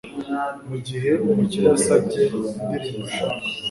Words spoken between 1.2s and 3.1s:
umukire asabye indirimbo